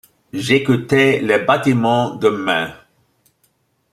J’écoutais 0.33 1.19
les 1.21 1.37
battements 1.37 2.15
de 2.15 2.29
mains! 2.29 2.73